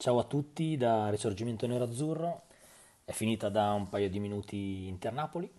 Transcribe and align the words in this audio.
Ciao 0.00 0.18
a 0.18 0.24
tutti 0.24 0.78
da 0.78 1.10
Risorgimento 1.10 1.66
Nero-Azzurro, 1.66 2.44
è 3.04 3.12
finita 3.12 3.50
da 3.50 3.72
un 3.72 3.90
paio 3.90 4.08
di 4.08 4.18
minuti 4.18 4.88
Inter-Napoli 4.88 5.52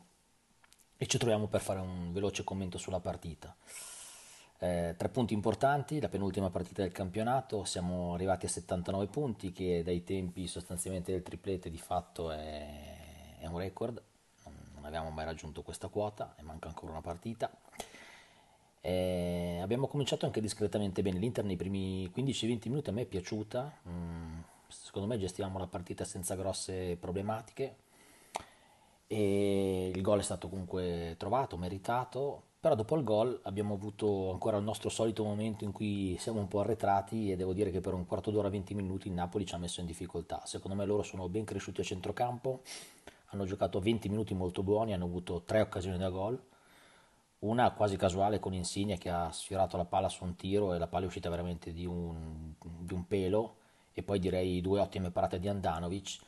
e 0.98 1.06
ci 1.06 1.20
troviamo 1.20 1.46
per 1.46 1.62
fare 1.62 1.80
un 1.80 2.12
veloce 2.12 2.44
commento 2.44 2.80
sulla 2.80 3.00
partita. 3.00 3.56
Eh, 4.58 4.96
tre 4.98 5.10
punti 5.10 5.36
importanti, 5.36 6.00
la 6.02 6.10
penultima 6.10 6.50
partita 6.50 6.82
del 6.82 6.92
campionato, 6.92 7.66
siamo 7.66 8.16
arrivati 8.16 8.48
a 8.48 8.50
79 8.50 9.06
punti 9.10 9.52
che 9.52 9.84
dai 9.84 10.04
tempi 10.04 10.48
sostanzialmente 10.48 11.12
del 11.12 11.22
triplete 11.22 11.70
di 11.70 11.78
fatto 11.78 12.32
è, 12.32 13.38
è 13.42 13.46
un 13.46 13.60
record, 13.60 14.02
non 14.74 14.86
abbiamo 14.86 15.12
mai 15.12 15.26
raggiunto 15.26 15.62
questa 15.62 15.88
quota 15.88 16.34
e 16.36 16.42
manca 16.42 16.68
ancora 16.68 16.94
una 16.94 17.02
partita. 17.02 17.52
Eh, 18.84 19.60
abbiamo 19.62 19.88
cominciato 19.88 20.26
anche 20.26 20.42
discretamente 20.42 21.04
bene, 21.04 21.20
l'Inter 21.20 21.46
nei 21.46 21.56
primi 21.56 22.12
15-20 22.14 22.70
minuti 22.70 22.90
a 22.90 22.94
me 22.94 23.04
è 23.04 23.06
piaciuta, 23.06 23.80
mm, 23.88 24.40
secondo 24.68 25.08
me 25.08 25.20
gestivamo 25.20 25.60
la 25.60 25.68
partita 25.68 26.04
senza 26.04 26.36
grosse 26.36 26.98
problematiche. 27.00 27.76
E 29.06 29.92
il 29.94 30.02
gol 30.02 30.20
è 30.20 30.24
stato 30.24 30.50
comunque 30.50 31.16
trovato, 31.18 31.58
meritato, 31.58 32.44
però 32.60 32.76
dopo 32.76 32.96
il 32.96 33.04
gol 33.04 33.40
abbiamo 33.44 33.74
avuto 33.76 34.32
ancora 34.32 34.58
il 34.58 34.64
nostro 34.64 34.90
solito 34.90 35.24
momento 35.24 35.64
in 35.64 35.72
cui 35.72 36.16
siamo 36.18 36.40
un 36.40 36.48
po' 36.48 36.62
arretrati 36.62 37.32
e 37.32 37.36
devo 37.36 37.54
dire 37.54 37.72
che 37.72 37.82
per 37.82 37.94
un 37.94 38.06
quarto 38.06 38.32
d'ora, 38.32 38.50
20 38.50 38.74
minuti 38.74 39.08
il 39.10 39.14
Napoli 39.14 39.46
ci 39.46 39.54
ha 39.54 39.58
messo 39.58 39.82
in 39.82 39.86
difficoltà. 39.86 40.42
Secondo 40.46 40.78
me 40.78 40.86
loro 40.86 41.04
sono 41.04 41.28
ben 41.30 41.44
cresciuti 41.44 41.82
a 41.82 41.84
centrocampo, 41.84 42.62
hanno 43.28 43.46
giocato 43.46 43.80
20 43.80 44.10
minuti 44.10 44.34
molto 44.34 44.64
buoni, 44.64 44.94
hanno 44.94 45.06
avuto 45.06 45.44
tre 45.46 45.62
occasioni 45.62 45.98
da 45.98 46.10
gol 46.10 46.42
una 47.42 47.72
quasi 47.72 47.98
casuale 47.98 48.40
con 48.40 48.54
Insigne 48.54 48.98
che 48.98 49.10
ha 49.10 49.32
sfiorato 49.32 49.78
la 49.78 49.86
palla 49.86 50.10
su 50.10 50.24
un 50.24 50.36
tiro 50.36 50.74
e 50.74 50.78
la 50.78 50.88
palla 50.88 51.06
è 51.06 51.08
uscita 51.08 51.30
veramente 51.30 51.74
di 51.74 51.86
un, 51.86 52.54
di 52.60 52.94
un 52.94 53.08
pelo 53.08 53.56
e 53.94 54.04
poi 54.04 54.20
direi 54.20 54.62
due 54.62 54.80
ottime 54.80 55.12
parate 55.12 55.40
di 55.40 55.48
Andanovic 55.48 56.20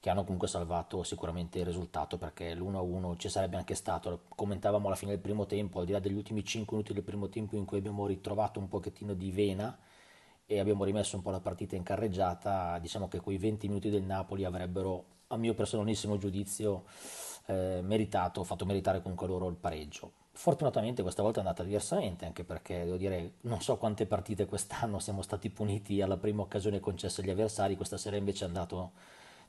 che 0.00 0.10
hanno 0.10 0.24
comunque 0.24 0.48
salvato 0.48 1.02
sicuramente 1.02 1.60
il 1.60 1.66
risultato 1.66 2.18
perché 2.18 2.54
l'1-1 2.54 3.16
ci 3.16 3.28
sarebbe 3.28 3.56
anche 3.56 3.74
stato, 3.74 4.22
commentavamo 4.28 4.86
alla 4.86 4.96
fine 4.96 5.12
del 5.12 5.20
primo 5.20 5.46
tempo, 5.46 5.80
al 5.80 5.86
di 5.86 5.92
là 5.92 6.00
degli 6.00 6.14
ultimi 6.14 6.44
5 6.44 6.76
minuti 6.76 6.94
del 6.94 7.02
primo 7.04 7.28
tempo 7.28 7.56
in 7.56 7.64
cui 7.64 7.78
abbiamo 7.78 8.06
ritrovato 8.06 8.58
un 8.58 8.68
pochettino 8.68 9.14
di 9.14 9.30
vena 9.30 9.76
e 10.46 10.58
abbiamo 10.58 10.84
rimesso 10.84 11.16
un 11.16 11.22
po' 11.22 11.30
la 11.30 11.40
partita 11.40 11.76
in 11.76 11.82
carreggiata, 11.82 12.78
diciamo 12.78 13.08
che 13.08 13.20
quei 13.20 13.38
20 13.38 13.68
minuti 13.68 13.90
del 13.90 14.04
Napoli 14.04 14.44
avrebbero, 14.44 15.04
a 15.28 15.36
mio 15.36 15.54
personalissimo 15.54 16.18
giudizio, 16.18 16.84
eh, 17.46 17.80
meritato, 17.82 18.44
fatto 18.44 18.64
meritare 18.64 19.00
comunque 19.00 19.26
loro 19.26 19.48
il 19.48 19.56
pareggio. 19.56 20.12
Fortunatamente 20.36 21.00
questa 21.00 21.22
volta 21.22 21.38
è 21.38 21.42
andata 21.42 21.62
diversamente, 21.62 22.26
anche 22.26 22.44
perché 22.44 22.84
devo 22.84 22.98
dire, 22.98 23.36
non 23.42 23.62
so 23.62 23.78
quante 23.78 24.04
partite 24.04 24.44
quest'anno 24.44 24.98
siamo 24.98 25.22
stati 25.22 25.48
puniti 25.48 26.02
alla 26.02 26.18
prima 26.18 26.42
occasione 26.42 26.78
concessa 26.78 27.22
agli 27.22 27.30
avversari, 27.30 27.74
questa 27.74 27.96
sera 27.96 28.16
invece 28.16 28.44
è 28.44 28.46
andato 28.46 28.92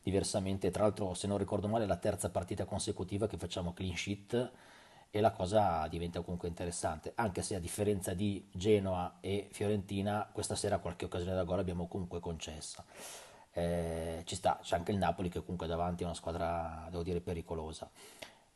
diversamente, 0.02 0.72
tra 0.72 0.84
l'altro 0.84 1.14
se 1.14 1.28
non 1.28 1.38
ricordo 1.38 1.68
male 1.68 1.84
è 1.84 1.88
la 1.88 1.98
terza 1.98 2.30
partita 2.30 2.64
consecutiva 2.64 3.28
che 3.28 3.38
facciamo 3.38 3.74
clean 3.74 3.98
sheet 3.98 4.52
e 5.12 5.20
la 5.20 5.32
cosa 5.32 5.86
diventa 5.90 6.22
comunque 6.22 6.48
interessante, 6.48 7.12
anche 7.16 7.42
se 7.42 7.56
a 7.56 7.60
differenza 7.60 8.14
di 8.14 8.48
Genoa 8.54 9.18
e 9.20 9.50
Fiorentina 9.52 10.30
questa 10.32 10.56
sera 10.56 10.80
qualche 10.80 11.04
occasione 11.04 11.36
da 11.36 11.44
gol 11.44 11.60
abbiamo 11.60 11.88
comunque 11.88 12.22
concessa. 12.22 12.86
Eh, 13.52 14.22
ci 14.24 14.36
sta, 14.36 14.58
c'è 14.62 14.78
anche 14.78 14.94
il 14.94 14.98
Napoli 15.00 15.28
che 15.28 15.42
comunque 15.42 15.68
davanti 15.68 16.04
è 16.04 16.06
una 16.06 16.16
squadra, 16.16 16.88
devo 16.90 17.04
dire, 17.04 17.20
pericolosa. 17.20 17.90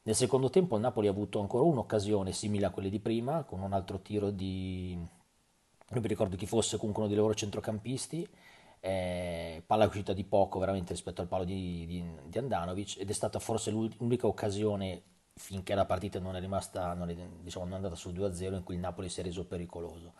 Nel 0.04 0.16
secondo 0.16 0.50
tempo 0.50 0.76
il 0.76 0.82
Napoli 0.82 1.06
ha 1.08 1.12
avuto 1.12 1.40
ancora 1.40 1.64
un'occasione 1.64 2.32
simile 2.32 2.66
a 2.66 2.72
quelle 2.72 2.90
di 2.90 3.00
prima, 3.00 3.44
con 3.44 3.62
un 3.62 3.72
altro 3.72 4.00
tiro 4.00 4.32
di... 4.32 4.96
non 4.96 6.02
mi 6.02 6.08
ricordo 6.08 6.36
chi 6.36 6.48
fosse, 6.48 6.78
comunque 6.78 7.04
uno 7.04 7.12
dei 7.12 7.22
loro 7.22 7.36
centrocampisti, 7.36 8.28
eh, 8.80 9.62
palla 9.64 9.86
uscita 9.86 10.14
di 10.14 10.24
poco 10.24 10.58
veramente 10.58 10.94
rispetto 10.94 11.22
al 11.22 11.28
palo 11.28 11.44
di, 11.44 11.86
di, 11.86 12.04
di 12.26 12.38
Andanovic 12.40 12.96
ed 12.98 13.12
è 13.12 13.14
stata 13.14 13.38
forse 13.38 13.70
l'unica 13.70 14.26
occasione 14.26 15.04
finché 15.36 15.76
la 15.76 15.86
partita 15.86 16.20
non 16.20 16.36
è 16.36 16.40
rimasta, 16.40 16.94
non 16.96 17.10
è, 17.12 17.16
diciamo, 17.16 17.66
non 17.66 17.74
è 17.74 17.78
andata 17.78 17.96
sul 17.96 18.14
2-0 18.14 18.56
in 18.56 18.64
cui 18.64 18.76
il 18.76 18.82
Napoli 18.82 19.08
si 19.08 19.20
è 19.20 19.24
reso 19.24 19.46
pericoloso. 19.46 20.14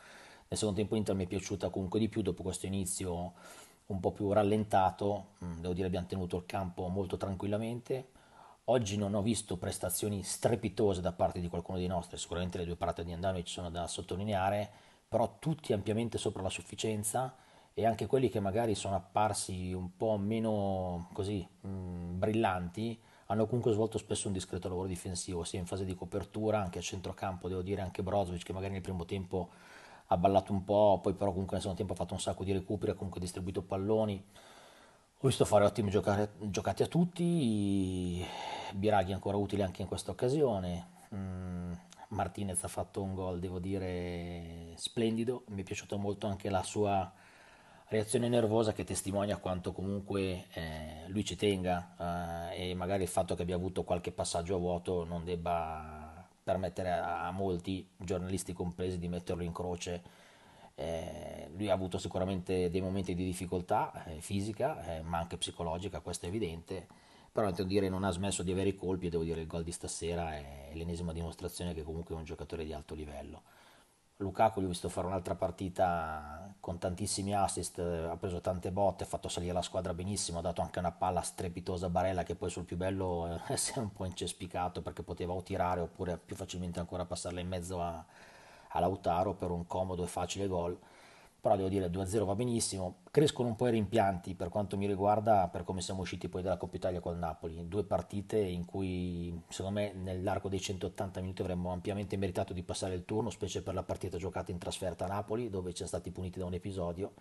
Nel 0.48 0.60
secondo 0.60 0.80
tempo 0.80 0.94
l'Inter 0.94 1.16
mi 1.16 1.24
è 1.24 1.28
piaciuta 1.28 1.70
comunque 1.70 2.00
di 2.00 2.08
più 2.08 2.22
dopo 2.22 2.44
questo 2.44 2.68
inizio 2.68 3.34
un 3.88 4.00
po' 4.00 4.12
più 4.12 4.32
rallentato, 4.32 5.30
mm, 5.44 5.60
devo 5.60 5.74
dire 5.74 5.88
abbiamo 5.88 6.06
tenuto 6.06 6.38
il 6.38 6.46
campo 6.46 6.88
molto 6.88 7.18
tranquillamente 7.18 8.10
Oggi 8.72 8.96
non 8.96 9.16
ho 9.16 9.22
visto 9.22 9.58
prestazioni 9.58 10.24
strepitose 10.24 11.02
da 11.02 11.12
parte 11.12 11.42
di 11.42 11.50
qualcuno 11.50 11.78
dei 11.78 11.88
nostri, 11.88 12.18
sicuramente 12.18 12.58
le 12.58 12.64
due 12.64 12.78
parate 12.78 13.04
di 13.04 13.12
Andanovic 13.12 13.50
sono 13.50 13.70
da 13.70 13.86
sottolineare, 13.86 14.70
però 15.10 15.36
tutti 15.40 15.74
ampiamente 15.74 16.18
sopra 16.18 16.42
la 16.42 16.50
sufficienza 16.50 17.36
e 17.74 17.86
anche 17.86 18.06
quelli 18.06 18.30
che 18.30 18.40
magari 18.40 18.74
sono 18.74 18.96
apparsi 18.96 19.74
un 19.74 19.98
po' 19.98 20.16
meno 20.16 21.10
così 21.12 21.46
mh, 21.60 21.68
mm, 21.68 22.18
brillanti 22.18 22.98
hanno 23.26 23.46
comunque 23.46 23.74
svolto 23.74 23.98
spesso 23.98 24.28
un 24.28 24.34
discreto 24.34 24.70
lavoro 24.70 24.88
difensivo, 24.88 25.44
sia 25.44 25.60
in 25.60 25.66
fase 25.66 25.84
di 25.84 25.94
copertura, 25.94 26.62
anche 26.62 26.80
a 26.80 26.82
centrocampo, 26.82 27.50
devo 27.50 27.62
dire 27.62 27.82
anche 27.82 28.02
Brozovic 28.02 28.46
che 28.46 28.54
magari 28.54 28.72
nel 28.72 28.82
primo 28.82 29.04
tempo 29.04 29.50
ha 30.08 30.16
ballato 30.16 30.54
un 30.54 30.64
po', 30.64 30.98
poi 31.02 31.12
però 31.12 31.32
comunque 31.32 31.58
nel 31.58 31.62
secondo 31.62 31.78
tempo 31.78 31.92
ha 31.92 31.98
fatto 31.98 32.14
un 32.14 32.22
sacco 32.22 32.46
di 32.46 32.54
recuperi, 32.54 32.92
ha 32.92 32.96
comunque 32.96 33.20
distribuito 33.20 33.64
palloni. 33.64 34.24
Ho 35.24 35.28
visto 35.28 35.46
fare 35.46 35.66
ottimi 35.66 35.92
giocare, 35.92 36.32
giocati 36.40 36.82
a 36.82 36.88
tutti, 36.88 38.26
Biraghi 38.74 39.14
ancora 39.14 39.38
utile 39.38 39.62
anche 39.62 39.84
in 39.84 39.88
questa 39.88 40.10
occasione, 40.10 40.88
mm, 41.14 41.72
Martinez 42.08 42.64
ha 42.64 42.68
fatto 42.68 43.04
un 43.04 43.14
gol, 43.14 43.40
devo 43.40 43.60
dire, 43.60 44.74
splendido, 44.78 45.44
mi 45.50 45.62
è 45.62 45.64
piaciuta 45.64 45.96
molto 45.96 46.26
anche 46.26 46.50
la 46.50 46.64
sua 46.64 47.14
reazione 47.90 48.30
nervosa 48.30 48.74
che 48.74 48.84
testimonia 48.84 49.38
quanto 49.38 49.74
comunque 49.74 50.48
eh, 50.54 51.04
lui 51.10 51.24
ci 51.24 51.36
tenga 51.36 52.50
eh, 52.50 52.72
e 52.72 52.74
magari 52.74 53.04
il 53.04 53.10
fatto 53.10 53.36
che 53.36 53.44
abbia 53.44 53.58
avuto 53.58 53.84
qualche 53.84 54.12
passaggio 54.12 54.56
a 54.56 54.58
vuoto 54.58 55.04
non 55.04 55.24
debba 55.24 56.28
permettere 56.44 56.90
a, 56.94 57.28
a 57.28 57.32
molti, 57.32 57.88
giornalisti 57.96 58.54
compresi, 58.54 58.98
di 58.98 59.08
metterlo 59.08 59.44
in 59.44 59.54
croce 59.54 60.02
eh, 60.82 61.50
lui 61.56 61.70
ha 61.70 61.74
avuto 61.74 61.98
sicuramente 61.98 62.70
dei 62.70 62.82
momenti 62.82 63.14
di 63.14 63.24
difficoltà 63.24 64.06
eh, 64.06 64.20
fisica, 64.20 64.84
eh, 64.84 65.02
ma 65.02 65.20
anche 65.20 65.38
psicologica, 65.38 66.00
questo 66.00 66.26
è 66.26 66.30
evidente, 66.30 66.88
però 67.32 67.52
devo 67.52 67.68
dire 67.68 67.88
non 67.88 68.04
ha 68.04 68.12
smesso 68.12 68.42
di 68.44 68.52
avere 68.52 68.70
i 68.70 68.76
colpi 68.76 69.08
e 69.08 69.10
devo 69.10 69.24
dire 69.24 69.42
il 69.42 69.48
gol 69.48 69.64
di 69.64 69.72
stasera 69.72 70.34
è 70.34 70.72
l'ennesima 70.74 71.14
dimostrazione 71.14 71.74
che 71.74 71.84
comunque 71.84 72.16
è 72.16 72.18
un 72.18 72.24
giocatore 72.24 72.66
di 72.66 72.74
alto 72.74 72.96
livello. 72.96 73.44
Lukaku 74.18 74.62
gli 74.62 74.66
ho 74.66 74.68
visto 74.68 74.90
fare 74.90 75.08
un'altra 75.08 75.36
partita 75.36 76.54
con 76.60 76.78
tantissimi 76.78 77.34
assist, 77.34 77.80
ha 77.80 78.16
preso 78.18 78.40
tante 78.40 78.72
botte, 78.72 79.04
ha 79.04 79.08
fatto 79.08 79.30
salire 79.30 79.54
la 79.54 79.64
squadra 79.64 79.94
benissimo, 79.94 80.40
ha 80.40 80.42
dato 80.42 80.62
anche 80.62 80.80
una 80.80 80.92
palla 80.92 81.22
strepitosa 81.22 81.88
a 81.88 81.90
Barella 81.90 82.24
che 82.24 82.36
poi 82.36 82.50
sul 82.50 82.66
più 82.66 82.78
bello 82.78 83.40
eh, 83.48 83.58
si 83.58 83.74
è 83.74 83.80
un 83.80 83.92
po' 83.92 84.06
incespicato 84.06 84.82
perché 84.82 85.02
poteva 85.04 85.34
o 85.34 85.42
tirare 85.42 85.80
oppure 85.82 86.18
più 86.18 86.36
facilmente 86.36 86.80
ancora 86.80 87.06
passarla 87.06 87.40
in 87.40 87.48
mezzo 87.48 87.82
a, 87.82 88.06
a 88.72 88.80
Lautaro 88.80 89.34
per 89.34 89.52
un 89.52 89.66
comodo 89.68 90.04
e 90.04 90.08
facile 90.08 90.48
gol. 90.48 90.78
Però 91.42 91.56
devo 91.56 91.70
dire 91.70 91.88
2-0 91.88 92.24
va 92.24 92.36
benissimo. 92.36 92.98
Crescono 93.10 93.48
un 93.48 93.56
po' 93.56 93.68
i 93.68 93.72
rimpianti 93.72 94.36
per 94.36 94.50
quanto 94.50 94.78
mi 94.78 94.86
riguarda 94.86 95.48
per 95.48 95.64
come 95.64 95.82
siamo 95.82 96.02
usciti 96.02 96.30
poi 96.30 96.44
dalla 96.44 96.58
Coppa 96.58 96.76
Italia 96.76 97.00
col 97.00 97.18
Napoli. 97.18 97.68
Due 97.68 97.84
partite 97.84 98.38
in 98.38 98.64
cui 98.66 99.42
secondo 99.50 99.80
me 99.80 99.92
nell'arco 99.94 100.50
dei 100.50 100.62
180 100.62 101.20
minuti 101.20 101.42
avremmo 101.42 101.72
ampiamente 101.72 102.16
meritato 102.16 102.54
di 102.54 102.62
passare 102.62 102.94
il 102.94 103.06
turno, 103.06 103.32
specie 103.32 103.64
per 103.64 103.74
la 103.74 103.82
partita 103.82 104.18
giocata 104.18 104.52
in 104.52 104.60
trasferta 104.60 105.06
a 105.06 105.08
Napoli 105.08 105.50
dove 105.50 105.72
ci 105.72 105.78
siamo 105.78 105.92
stati 105.92 106.12
puniti 106.12 106.38
da 106.38 106.46
un 106.46 106.54
episodio 106.54 107.14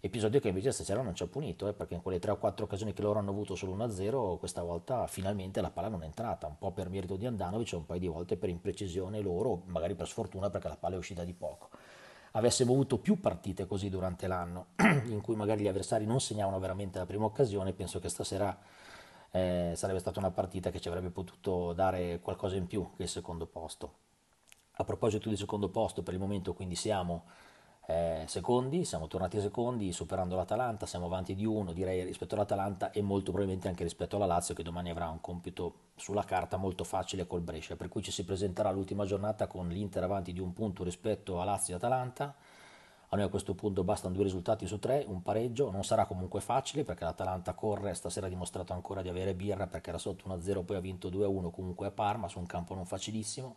episodio 0.00 0.38
che 0.40 0.48
invece 0.48 0.70
stasera 0.72 1.02
non 1.02 1.14
ci 1.14 1.22
ha 1.22 1.26
punito, 1.26 1.66
eh, 1.66 1.72
perché 1.72 1.94
in 1.94 2.02
quelle 2.02 2.18
3 2.18 2.32
o 2.32 2.36
4 2.36 2.64
occasioni 2.64 2.92
che 2.92 3.02
loro 3.02 3.18
hanno 3.18 3.30
avuto 3.30 3.54
solo 3.54 3.74
1-0, 3.76 4.38
questa 4.38 4.62
volta 4.62 5.06
finalmente 5.06 5.60
la 5.60 5.70
palla 5.70 5.88
non 5.88 6.02
è 6.02 6.06
entrata, 6.06 6.46
un 6.46 6.58
po' 6.58 6.70
per 6.72 6.88
merito 6.88 7.16
di 7.16 7.26
Andanovic 7.26 7.72
un 7.72 7.86
paio 7.86 8.00
di 8.00 8.06
volte 8.06 8.36
per 8.36 8.48
imprecisione 8.48 9.20
loro, 9.20 9.62
magari 9.66 9.94
per 9.94 10.06
sfortuna 10.06 10.50
perché 10.50 10.68
la 10.68 10.76
palla 10.76 10.94
è 10.94 10.98
uscita 10.98 11.24
di 11.24 11.34
poco. 11.34 11.70
Avessimo 12.32 12.72
avuto 12.72 12.98
più 12.98 13.18
partite 13.20 13.66
così 13.66 13.88
durante 13.88 14.26
l'anno, 14.26 14.66
in 15.06 15.20
cui 15.20 15.34
magari 15.34 15.62
gli 15.62 15.68
avversari 15.68 16.06
non 16.06 16.20
segnavano 16.20 16.58
veramente 16.58 16.98
la 16.98 17.06
prima 17.06 17.24
occasione, 17.24 17.72
penso 17.72 17.98
che 17.98 18.08
stasera 18.08 18.56
eh, 19.30 19.72
sarebbe 19.74 19.98
stata 19.98 20.18
una 20.18 20.30
partita 20.30 20.70
che 20.70 20.80
ci 20.80 20.88
avrebbe 20.88 21.10
potuto 21.10 21.72
dare 21.72 22.20
qualcosa 22.20 22.56
in 22.56 22.66
più 22.66 22.90
che 22.96 23.02
il 23.04 23.08
secondo 23.08 23.46
posto. 23.46 24.06
A 24.72 24.84
proposito 24.84 25.28
di 25.28 25.36
secondo 25.36 25.68
posto, 25.70 26.02
per 26.02 26.14
il 26.14 26.20
momento 26.20 26.54
quindi 26.54 26.76
siamo 26.76 27.24
eh, 27.90 28.24
secondi, 28.26 28.84
siamo 28.84 29.06
tornati 29.06 29.40
secondi 29.40 29.92
superando 29.92 30.36
l'Atalanta, 30.36 30.84
siamo 30.84 31.06
avanti 31.06 31.34
di 31.34 31.46
uno 31.46 31.72
direi 31.72 32.04
rispetto 32.04 32.34
all'Atalanta 32.34 32.90
e 32.90 33.00
molto 33.00 33.30
probabilmente 33.30 33.66
anche 33.66 33.82
rispetto 33.82 34.16
alla 34.16 34.26
Lazio 34.26 34.54
che 34.54 34.62
domani 34.62 34.90
avrà 34.90 35.08
un 35.08 35.22
compito 35.22 35.72
sulla 35.96 36.22
carta 36.22 36.58
molto 36.58 36.84
facile 36.84 37.26
col 37.26 37.40
Brescia, 37.40 37.76
per 37.76 37.88
cui 37.88 38.02
ci 38.02 38.10
si 38.10 38.26
presenterà 38.26 38.70
l'ultima 38.72 39.06
giornata 39.06 39.46
con 39.46 39.68
l'Inter 39.68 40.02
avanti 40.02 40.34
di 40.34 40.40
un 40.40 40.52
punto 40.52 40.84
rispetto 40.84 41.40
a 41.40 41.44
Lazio 41.44 41.72
e 41.72 41.76
Atalanta. 41.78 42.34
A 43.08 43.16
noi 43.16 43.24
a 43.24 43.28
questo 43.30 43.54
punto 43.54 43.82
bastano 43.82 44.12
due 44.12 44.24
risultati 44.24 44.66
su 44.66 44.78
tre, 44.78 45.06
un 45.08 45.22
pareggio, 45.22 45.70
non 45.70 45.82
sarà 45.82 46.04
comunque 46.04 46.42
facile 46.42 46.84
perché 46.84 47.04
l'Atalanta 47.04 47.54
corre, 47.54 47.94
stasera 47.94 48.26
ha 48.26 48.28
dimostrato 48.28 48.74
ancora 48.74 49.00
di 49.00 49.08
avere 49.08 49.32
birra 49.32 49.66
perché 49.66 49.88
era 49.88 49.98
sotto 49.98 50.28
1-0, 50.28 50.62
poi 50.62 50.76
ha 50.76 50.80
vinto 50.80 51.08
2-1 51.08 51.50
comunque 51.50 51.86
a 51.86 51.90
Parma 51.90 52.28
su 52.28 52.38
un 52.38 52.44
campo 52.44 52.74
non 52.74 52.84
facilissimo 52.84 53.56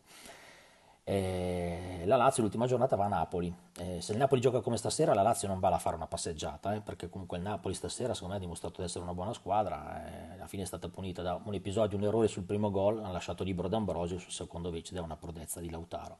Eh, 1.11 2.03
la 2.05 2.15
Lazio 2.15 2.41
l'ultima 2.41 2.67
giornata 2.67 2.95
va 2.95 3.03
a 3.03 3.09
Napoli. 3.09 3.53
Eh, 3.77 3.99
se 3.99 4.13
il 4.13 4.17
Napoli 4.17 4.39
gioca 4.39 4.61
come 4.61 4.77
stasera, 4.77 5.13
la 5.13 5.21
Lazio 5.21 5.45
non 5.49 5.59
va 5.59 5.67
a 5.67 5.77
fare 5.77 5.97
una 5.97 6.07
passeggiata, 6.07 6.73
eh, 6.73 6.79
perché 6.79 7.09
comunque 7.09 7.35
il 7.35 7.43
Napoli 7.43 7.73
stasera 7.73 8.13
secondo 8.13 8.35
me 8.35 8.39
ha 8.39 8.41
dimostrato 8.41 8.79
di 8.79 8.87
essere 8.87 9.03
una 9.03 9.13
buona 9.13 9.33
squadra. 9.33 10.05
Eh, 10.05 10.33
alla 10.35 10.47
fine 10.47 10.63
è 10.63 10.65
stata 10.65 10.87
punita 10.87 11.21
da 11.21 11.37
un 11.43 11.53
episodio, 11.53 11.97
un 11.97 12.05
errore 12.05 12.29
sul 12.29 12.43
primo 12.43 12.71
gol, 12.71 13.03
ha 13.03 13.11
lasciato 13.11 13.43
libero 13.43 13.67
D'Ambrosio, 13.67 14.19
sul 14.19 14.31
secondo 14.31 14.69
invece 14.69 14.93
da 14.93 15.01
una 15.01 15.17
prodezza 15.17 15.59
di 15.59 15.69
Lautaro. 15.69 16.15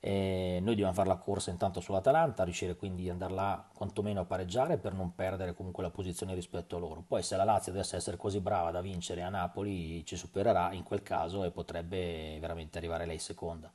Eh, 0.00 0.58
noi 0.60 0.74
dobbiamo 0.74 0.92
fare 0.92 1.06
la 1.06 1.16
corsa 1.16 1.50
intanto 1.52 1.78
sull'Atalanta, 1.78 2.42
riuscire 2.42 2.74
quindi 2.74 3.04
ad 3.04 3.12
andare 3.12 3.34
là 3.34 3.64
quantomeno 3.72 4.22
a 4.22 4.24
pareggiare 4.24 4.76
per 4.78 4.92
non 4.92 5.14
perdere 5.14 5.54
comunque 5.54 5.84
la 5.84 5.90
posizione 5.90 6.34
rispetto 6.34 6.74
a 6.74 6.80
loro. 6.80 7.04
Poi 7.06 7.22
se 7.22 7.36
la 7.36 7.44
Lazio 7.44 7.70
dovesse 7.70 7.94
essere 7.94 8.16
così 8.16 8.40
brava 8.40 8.72
da 8.72 8.80
vincere 8.80 9.22
a 9.22 9.28
Napoli 9.28 10.04
ci 10.04 10.16
supererà 10.16 10.72
in 10.72 10.82
quel 10.82 11.02
caso 11.02 11.44
e 11.44 11.52
potrebbe 11.52 12.38
veramente 12.40 12.78
arrivare 12.78 13.06
lei 13.06 13.20
seconda. 13.20 13.70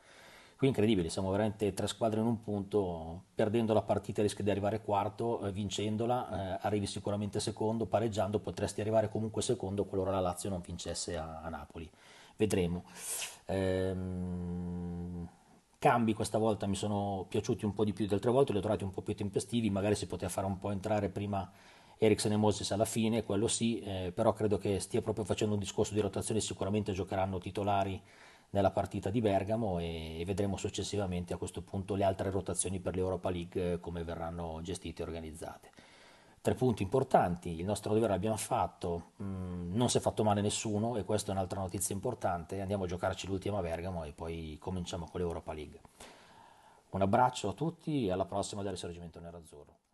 Qui 0.65 0.73
incredibile, 0.73 1.09
siamo 1.09 1.29
veramente 1.29 1.75
tre 1.75 1.85
squadre 1.85 2.21
in 2.21 2.25
un 2.25 2.41
punto, 2.41 3.25
perdendo 3.35 3.71
la 3.71 3.83
partita 3.83 4.23
rischi 4.23 4.41
di 4.41 4.50
arrivare 4.50 4.81
quarto, 4.81 5.45
eh, 5.45 5.51
vincendola 5.51 6.56
eh, 6.56 6.59
arrivi 6.63 6.88
sicuramente 6.88 7.39
secondo, 7.39 7.85
pareggiando 7.85 8.39
potresti 8.39 8.81
arrivare 8.81 9.12
comunque 9.12 9.44
secondo 9.44 9.85
qualora 9.85 10.09
la 10.09 10.21
Lazio 10.21 10.50
non 10.50 10.62
vincesse 10.65 11.17
a, 11.17 11.41
a 11.44 11.50
Napoli. 11.50 11.88
Vedremo. 12.35 12.85
Ehm, 13.45 15.29
cambi 15.77 16.15
questa 16.15 16.39
volta 16.39 16.65
mi 16.65 16.73
sono 16.73 17.27
piaciuti 17.29 17.63
un 17.63 17.75
po' 17.75 17.85
di 17.85 17.94
più 17.94 18.06
delle 18.06 18.15
altre 18.15 18.31
volte, 18.31 18.51
li 18.51 18.57
ho 18.57 18.62
trovati 18.62 18.83
un 18.83 18.91
po' 18.91 19.03
più 19.03 19.13
tempestivi, 19.13 19.69
magari 19.69 19.94
si 19.94 20.07
poteva 20.07 20.31
fare 20.31 20.47
un 20.47 20.57
po' 20.57 20.71
entrare 20.71 21.09
prima 21.09 21.47
Eriksen 22.00 22.31
e 22.31 22.38
Moses 22.38 22.71
alla 22.71 22.85
fine, 22.85 23.23
quello 23.23 23.47
sì, 23.47 23.81
eh, 23.81 24.12
però 24.15 24.33
credo 24.33 24.57
che 24.57 24.79
stia 24.79 25.03
proprio 25.03 25.25
facendo 25.25 25.53
un 25.53 25.59
discorso 25.59 25.94
di 25.94 26.00
rotazione, 26.00 26.39
sicuramente 26.39 26.91
giocheranno 26.91 27.38
titolari 27.38 28.01
nella 28.56 28.72
partita 28.72 29.10
di 29.10 29.19
Bergamo 29.19 29.80
e 29.80 30.24
vedremo 30.25 30.56
successivamente 30.56 31.34
a 31.34 31.38
questo 31.38 31.62
punto 31.62 31.94
le 31.96 32.06
altre 32.06 32.30
rotazioni 32.30 32.80
per 32.80 32.96
l'Europa 32.96 33.30
League 33.30 33.74
eh, 33.74 33.80
come 33.81 34.06
verranno 34.06 34.62
gestite 34.62 35.02
e 35.02 35.06
organizzate. 35.06 35.72
Tre 36.40 36.54
punti 36.56 36.81
importanti, 36.81 37.60
il 37.60 37.66
nostro 37.66 37.94
dovere 37.94 38.13
l'abbiamo 38.13 38.38
fatto, 38.38 39.12
mm, 39.22 39.75
non 39.75 39.90
si 39.90 39.98
è 39.98 40.00
fatto 40.00 40.24
male 40.24 40.40
nessuno 40.40 40.96
e 40.96 41.04
questa 41.04 41.31
è 41.31 41.36
un'altra 41.36 41.60
notizia 41.60 41.94
importante, 41.94 42.62
andiamo 42.62 42.86
a 42.86 42.88
giocarci 42.88 43.28
l'ultima 43.28 43.57
a 43.57 43.62
Bergamo 43.62 44.06
e 44.06 44.13
poi 44.13 44.56
cominciamo 44.58 45.06
con 45.12 45.19
l'Europa 45.19 45.51
League. 45.51 45.81
Un 46.92 47.01
abbraccio 47.01 47.50
a 47.50 47.54
tutti 47.54 48.06
e 48.06 48.12
alla 48.12 48.25
prossima 48.25 48.62
del 48.62 48.72
Risorgimento 48.72 49.19
Nerazzurro. 49.19 49.85